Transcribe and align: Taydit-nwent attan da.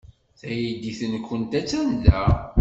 Taydit-nwent 0.39 1.51
attan 1.59 1.89
da. 2.03 2.23